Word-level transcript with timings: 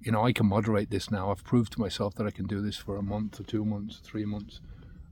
You 0.00 0.12
know, 0.12 0.24
I 0.24 0.32
can 0.32 0.46
moderate 0.46 0.90
this 0.90 1.10
now. 1.10 1.30
I've 1.30 1.44
proved 1.44 1.72
to 1.74 1.80
myself 1.80 2.14
that 2.14 2.26
I 2.26 2.30
can 2.30 2.46
do 2.46 2.62
this 2.62 2.76
for 2.76 2.96
a 2.96 3.02
month 3.02 3.38
or 3.38 3.42
two 3.42 3.64
months, 3.64 4.00
three 4.02 4.24
months, 4.24 4.60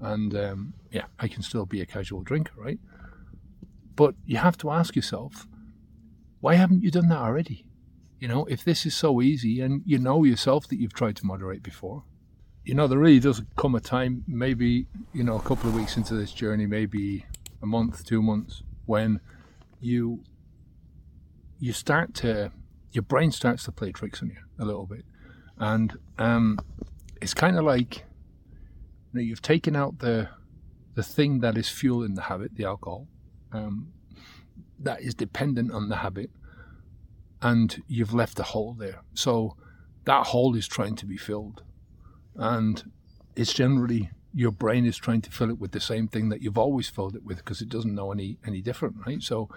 and 0.00 0.34
um, 0.36 0.74
yeah, 0.90 1.06
I 1.18 1.28
can 1.28 1.42
still 1.42 1.66
be 1.66 1.80
a 1.80 1.86
casual 1.86 2.22
drinker, 2.22 2.52
right? 2.56 2.78
But 3.96 4.14
you 4.24 4.36
have 4.36 4.56
to 4.58 4.70
ask 4.70 4.94
yourself, 4.94 5.46
why 6.40 6.54
haven't 6.54 6.82
you 6.82 6.90
done 6.90 7.08
that 7.08 7.18
already? 7.18 7.64
You 8.20 8.28
know, 8.28 8.44
if 8.46 8.64
this 8.64 8.86
is 8.86 8.94
so 8.94 9.20
easy 9.20 9.60
and 9.60 9.82
you 9.84 9.98
know 9.98 10.22
yourself 10.24 10.68
that 10.68 10.78
you've 10.78 10.94
tried 10.94 11.16
to 11.16 11.26
moderate 11.26 11.62
before, 11.62 12.04
you 12.64 12.74
know, 12.74 12.86
there 12.86 12.98
really 12.98 13.20
does 13.20 13.42
come 13.56 13.74
a 13.74 13.80
time, 13.80 14.24
maybe, 14.26 14.86
you 15.12 15.22
know, 15.24 15.36
a 15.36 15.42
couple 15.42 15.68
of 15.68 15.76
weeks 15.76 15.96
into 15.96 16.14
this 16.14 16.32
journey, 16.32 16.66
maybe 16.66 17.24
a 17.62 17.66
month, 17.66 18.04
two 18.04 18.22
months, 18.22 18.62
when 18.86 19.20
you 19.80 20.22
you 21.58 21.72
start 21.72 22.14
to 22.14 22.52
your 22.92 23.02
brain 23.02 23.30
starts 23.30 23.64
to 23.64 23.72
play 23.72 23.92
tricks 23.92 24.22
on 24.22 24.28
you 24.28 24.45
a 24.58 24.64
little 24.64 24.86
bit, 24.86 25.04
and 25.58 25.98
um, 26.18 26.58
it's 27.20 27.34
kind 27.34 27.58
of 27.58 27.64
like 27.64 27.98
you 27.98 29.14
know 29.14 29.20
you've 29.20 29.42
taken 29.42 29.76
out 29.76 29.98
the 29.98 30.28
the 30.94 31.02
thing 31.02 31.40
that 31.40 31.58
is 31.58 31.68
fueling 31.68 32.14
the 32.14 32.22
habit, 32.22 32.56
the 32.56 32.64
alcohol, 32.64 33.06
um, 33.52 33.92
that 34.78 35.02
is 35.02 35.14
dependent 35.14 35.70
on 35.72 35.88
the 35.88 35.96
habit, 35.96 36.30
and 37.42 37.82
you've 37.86 38.14
left 38.14 38.40
a 38.40 38.44
hole 38.44 38.74
there. 38.74 39.02
So 39.14 39.56
that 40.04 40.28
hole 40.28 40.56
is 40.56 40.66
trying 40.66 40.96
to 40.96 41.06
be 41.06 41.16
filled, 41.16 41.62
and 42.34 42.90
it's 43.34 43.52
generally 43.52 44.10
your 44.32 44.52
brain 44.52 44.84
is 44.84 44.98
trying 44.98 45.22
to 45.22 45.30
fill 45.30 45.48
it 45.48 45.58
with 45.58 45.72
the 45.72 45.80
same 45.80 46.06
thing 46.08 46.28
that 46.28 46.42
you've 46.42 46.58
always 46.58 46.90
filled 46.90 47.16
it 47.16 47.24
with 47.24 47.38
because 47.38 47.62
it 47.62 47.70
doesn't 47.70 47.94
know 47.94 48.12
any 48.12 48.38
any 48.46 48.60
different, 48.60 48.96
right? 49.06 49.22
So 49.22 49.48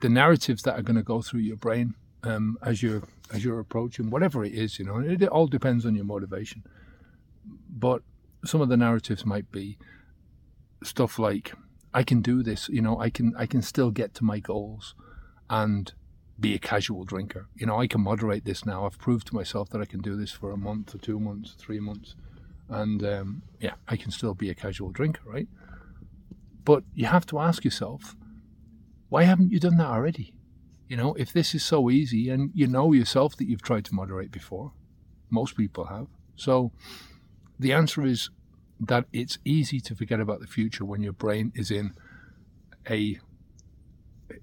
the 0.00 0.08
narratives 0.08 0.62
that 0.62 0.78
are 0.78 0.82
going 0.82 0.96
to 0.96 1.02
go 1.02 1.22
through 1.22 1.40
your 1.40 1.56
brain 1.56 1.94
um, 2.22 2.58
as 2.62 2.82
you're 2.82 3.02
as 3.32 3.44
you're 3.44 3.60
approaching 3.60 4.10
whatever 4.10 4.44
it 4.44 4.54
is, 4.54 4.78
you 4.78 4.84
know, 4.84 4.98
it, 4.98 5.22
it 5.22 5.28
all 5.28 5.46
depends 5.46 5.84
on 5.84 5.94
your 5.94 6.04
motivation. 6.04 6.62
But 7.70 8.02
some 8.44 8.60
of 8.60 8.68
the 8.68 8.76
narratives 8.76 9.26
might 9.26 9.50
be 9.50 9.78
stuff 10.82 11.18
like, 11.18 11.52
"I 11.92 12.02
can 12.02 12.20
do 12.22 12.42
this," 12.42 12.68
you 12.68 12.82
know, 12.82 12.98
I 12.98 13.10
can 13.10 13.34
I 13.36 13.46
can 13.46 13.62
still 13.62 13.90
get 13.90 14.14
to 14.14 14.24
my 14.24 14.38
goals, 14.38 14.94
and 15.50 15.92
be 16.40 16.54
a 16.54 16.58
casual 16.58 17.04
drinker. 17.04 17.48
You 17.56 17.66
know, 17.66 17.80
I 17.80 17.86
can 17.86 18.00
moderate 18.00 18.44
this 18.44 18.64
now. 18.64 18.86
I've 18.86 18.98
proved 18.98 19.26
to 19.28 19.34
myself 19.34 19.70
that 19.70 19.80
I 19.80 19.84
can 19.84 20.00
do 20.00 20.16
this 20.16 20.30
for 20.30 20.52
a 20.52 20.56
month 20.56 20.94
or 20.94 20.98
two 20.98 21.18
months, 21.18 21.54
three 21.58 21.80
months, 21.80 22.14
and 22.68 23.04
um, 23.04 23.42
yeah, 23.60 23.74
I 23.88 23.96
can 23.96 24.10
still 24.10 24.34
be 24.34 24.50
a 24.50 24.54
casual 24.54 24.90
drinker, 24.90 25.22
right? 25.26 25.48
But 26.64 26.84
you 26.94 27.06
have 27.06 27.26
to 27.26 27.38
ask 27.38 27.64
yourself, 27.64 28.14
why 29.08 29.24
haven't 29.24 29.50
you 29.50 29.58
done 29.58 29.78
that 29.78 29.86
already? 29.86 30.34
You 30.88 30.96
know, 30.96 31.14
if 31.14 31.32
this 31.32 31.54
is 31.54 31.62
so 31.62 31.90
easy 31.90 32.30
and 32.30 32.50
you 32.54 32.66
know 32.66 32.92
yourself 32.92 33.36
that 33.36 33.48
you've 33.48 33.62
tried 33.62 33.84
to 33.86 33.94
moderate 33.94 34.30
before, 34.30 34.72
most 35.30 35.56
people 35.56 35.86
have. 35.86 36.06
So 36.36 36.72
the 37.58 37.72
answer 37.72 38.04
is 38.04 38.30
that 38.80 39.04
it's 39.12 39.38
easy 39.44 39.80
to 39.80 39.94
forget 39.94 40.20
about 40.20 40.40
the 40.40 40.46
future 40.46 40.84
when 40.84 41.02
your 41.02 41.12
brain 41.12 41.52
is 41.54 41.70
in 41.70 41.94
a 42.88 43.18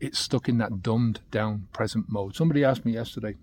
it's 0.00 0.18
stuck 0.18 0.48
in 0.48 0.58
that 0.58 0.82
dumbed 0.82 1.20
down 1.30 1.68
present 1.72 2.06
mode. 2.08 2.34
Somebody 2.36 2.64
asked 2.64 2.84
me 2.84 2.92
yesterday, 2.92 3.36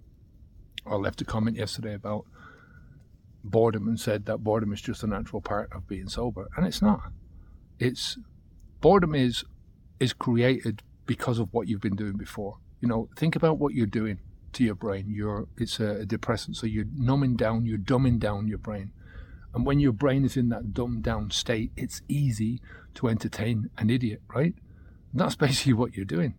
or 0.86 1.00
left 1.00 1.22
a 1.22 1.25
comment 1.25 1.58
yesterday 1.58 1.94
about 1.94 2.25
boredom 3.44 3.88
and 3.88 4.00
said 4.00 4.25
that 4.25 4.39
boredom 4.39 4.73
is 4.73 4.81
just 4.81 5.03
a 5.03 5.08
natural 5.08 5.42
part 5.42 5.70
of 5.73 5.88
being 5.88 6.08
sober. 6.08 6.47
And 6.58 6.66
it's 6.66 6.81
not. 6.81 7.11
It's 7.77 8.17
boredom 8.81 9.16
is 9.16 9.44
is 10.00 10.14
created 10.14 10.81
because 11.05 11.39
of 11.39 11.53
what 11.53 11.67
you've 11.67 11.81
been 11.81 11.95
doing 11.95 12.17
before. 12.17 12.58
You 12.82 12.88
know, 12.88 13.10
think 13.16 13.36
about 13.36 13.58
what 13.58 13.74
you're 13.74 13.86
doing 13.86 14.20
to 14.54 14.64
your 14.64 14.76
brain. 14.76 15.06
You're 15.10 15.48
it's 15.58 15.80
a, 15.80 16.02
a 16.02 16.06
depressant, 16.06 16.58
so 16.58 16.66
you're 16.66 16.86
numbing 16.96 17.36
down, 17.36 17.66
you're 17.66 17.78
dumbing 17.78 18.20
down 18.20 18.48
your 18.48 18.58
brain. 18.58 18.92
And 19.54 19.66
when 19.66 19.80
your 19.80 19.92
brain 19.92 20.26
is 20.26 20.38
in 20.38 20.50
that 20.50 20.74
dumbed 20.74 21.04
down 21.04 21.32
state, 21.32 21.72
it's 21.76 22.02
easy 22.08 22.62
to 22.96 23.08
entertain 23.08 23.70
an 23.78 23.89
idiot, 23.89 24.22
right? 24.34 24.54
And 25.12 25.22
that's 25.22 25.36
basically 25.48 25.73
what 25.73 25.95
you're 25.95 26.06
doing. 26.06 26.36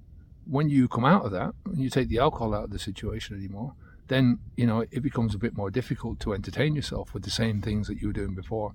When 0.47 0.69
you 0.69 0.89
come 0.89 1.05
out 1.05 1.25
of 1.25 1.33
that, 1.33 1.55
and 1.67 1.81
you 1.81 1.91
take 1.91 2.09
the 2.09 2.19
alcohol 2.19 2.55
out 2.55 2.65
of 2.65 2.71
the 2.71 2.79
situation 2.79 3.37
anymore, 3.37 3.75
then 4.09 4.41
you 4.57 4.67
know 4.67 4.85
it 4.91 5.03
becomes 5.03 5.35
a 5.35 5.39
bit 5.39 5.57
more 5.57 5.71
difficult 5.71 6.19
to 6.21 6.35
entertain 6.35 6.75
yourself 6.75 7.15
with 7.15 7.23
the 7.23 7.31
same 7.31 7.61
things 7.63 7.87
that 7.87 8.01
you 8.01 8.09
were 8.09 8.13
doing 8.13 8.35
before. 8.35 8.73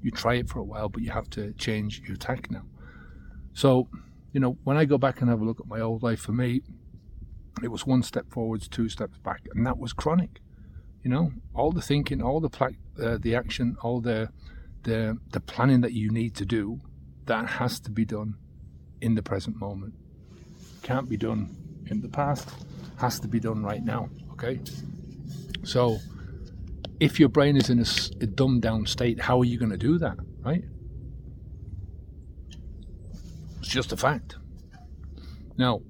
You 0.00 0.12
try 0.12 0.34
it 0.34 0.48
for 0.48 0.60
a 0.60 0.64
while, 0.64 0.88
but 0.88 1.02
you 1.02 1.10
have 1.10 1.28
to 1.30 1.52
change 1.54 2.02
your 2.06 2.16
tack 2.16 2.50
now. 2.50 2.62
So 3.54 3.88
you 4.32 4.40
know, 4.40 4.58
when 4.64 4.76
I 4.76 4.84
go 4.84 4.98
back 4.98 5.20
and 5.20 5.30
have 5.30 5.40
a 5.40 5.44
look 5.44 5.60
at 5.60 5.66
my 5.66 5.80
old 5.80 6.02
life, 6.02 6.20
for 6.20 6.32
me, 6.32 6.62
it 7.64 7.68
was 7.68 7.86
one 7.86 8.02
step 8.02 8.26
forwards, 8.30 8.68
two 8.68 8.88
steps 8.88 9.18
back, 9.18 9.42
and 9.54 9.66
that 9.66 9.78
was 9.78 9.92
chronic. 9.92 10.40
You 11.02 11.10
know, 11.10 11.32
all 11.54 11.72
the 11.72 11.80
thinking, 11.80 12.22
all 12.22 12.40
the 12.40 12.50
pla- 12.50 12.68
uh, 13.02 13.18
the 13.20 13.34
action, 13.34 13.76
all 13.82 14.00
the 14.00 14.30
the 14.82 15.18
the 15.32 15.40
planning 15.40 15.80
that 15.82 15.92
you 15.92 16.10
need 16.10 16.34
to 16.36 16.44
do, 16.44 16.80
that 17.26 17.48
has 17.48 17.80
to 17.80 17.90
be 17.90 18.04
done 18.04 18.36
in 19.00 19.14
the 19.14 19.22
present 19.22 19.56
moment. 19.56 19.94
Can't 20.82 21.08
be 21.08 21.16
done 21.16 21.56
in 21.86 22.00
the 22.00 22.08
past. 22.08 22.48
Has 22.98 23.20
to 23.20 23.28
be 23.28 23.40
done 23.40 23.62
right 23.62 23.84
now. 23.84 24.08
Okay. 24.32 24.60
So, 25.64 25.98
if 27.00 27.20
your 27.20 27.28
brain 27.28 27.56
is 27.56 27.70
in 27.70 27.78
a, 27.78 27.84
a 28.22 28.26
dumbed 28.26 28.62
down 28.62 28.86
state, 28.86 29.20
how 29.20 29.40
are 29.40 29.44
you 29.44 29.58
going 29.58 29.70
to 29.70 29.76
do 29.78 29.98
that? 29.98 30.16
Right? 30.44 30.64
It's 33.58 33.68
just 33.68 33.92
a 33.92 33.96
fact. 33.96 34.36
Now, 35.56 35.80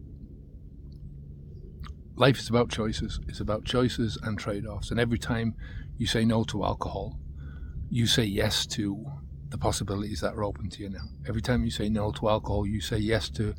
life 2.18 2.38
is 2.38 2.48
about 2.48 2.70
choices. 2.70 3.20
It's 3.28 3.40
about 3.40 3.64
choices 3.64 4.18
and 4.22 4.38
trade 4.38 4.66
offs. 4.66 4.90
And 4.90 4.98
every 4.98 5.18
time 5.18 5.54
you 5.96 6.06
say 6.06 6.24
no 6.24 6.44
to 6.44 6.64
alcohol, 6.64 7.18
you 7.88 8.06
say 8.06 8.24
yes 8.24 8.66
to 8.66 9.04
the 9.48 9.58
possibilities 9.58 10.20
that 10.20 10.34
are 10.34 10.44
open 10.44 10.68
to 10.70 10.82
you 10.82 10.90
now. 10.90 11.04
Every 11.26 11.40
time 11.40 11.64
you 11.64 11.70
say 11.70 11.88
no 11.88 12.12
to 12.12 12.28
alcohol, 12.28 12.66
you 12.66 12.80
say 12.80 12.98
yes 12.98 13.30
to 13.30 13.54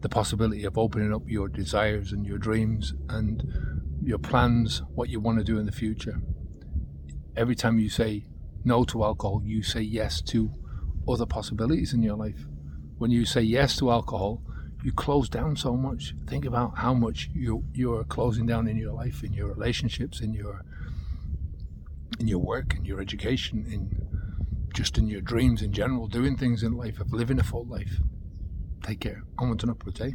the 0.00 0.08
possibility 0.08 0.64
of 0.64 0.76
opening 0.76 1.14
up 1.14 1.22
your 1.26 1.48
desires 1.48 2.12
and 2.12 2.26
your 2.26 2.38
dreams 2.38 2.92
and 3.08 3.42
your 4.02 4.18
plans, 4.18 4.82
what 4.94 5.08
you 5.08 5.18
want 5.18 5.38
to 5.38 5.44
do 5.44 5.58
in 5.58 5.66
the 5.66 5.72
future. 5.72 6.20
Every 7.36 7.54
time 7.54 7.78
you 7.78 7.88
say 7.88 8.26
no 8.64 8.84
to 8.84 9.02
alcohol, 9.02 9.42
you 9.44 9.62
say 9.62 9.80
yes 9.80 10.20
to 10.22 10.52
other 11.08 11.26
possibilities 11.26 11.92
in 11.94 12.02
your 12.02 12.16
life 12.16 12.46
when 12.98 13.10
you 13.10 13.24
say 13.24 13.40
yes 13.40 13.76
to 13.76 13.90
alcohol, 13.90 14.42
you 14.84 14.92
close 14.92 15.30
down 15.30 15.56
so 15.56 15.76
much. 15.76 16.14
Think 16.28 16.44
about 16.44 16.76
how 16.78 16.92
much 16.92 17.30
you 17.34 17.64
you're 17.72 18.04
closing 18.04 18.46
down 18.46 18.68
in 18.68 18.76
your 18.76 18.92
life, 18.92 19.24
in 19.24 19.32
your 19.32 19.48
relationships, 19.48 20.20
in 20.20 20.34
your 20.34 20.62
in 22.20 22.28
your 22.28 22.38
work, 22.38 22.74
in 22.76 22.84
your 22.84 23.00
education, 23.00 23.64
in 23.66 23.90
just 24.74 24.98
in 24.98 25.08
your 25.08 25.22
dreams 25.22 25.62
in 25.62 25.72
general, 25.72 26.06
doing 26.06 26.36
things 26.36 26.62
in 26.62 26.72
life, 26.72 27.00
of 27.00 27.12
living 27.12 27.40
a 27.40 27.42
full 27.42 27.64
life. 27.64 27.96
Take 28.82 29.00
care. 29.00 29.22
Onwards 29.38 29.64
and 29.64 29.70
upwards, 29.70 30.00
eh? 30.00 30.10